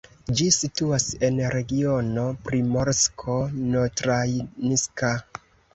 [0.37, 5.17] Ĝi situas en regiono Primorsko-Notranjska.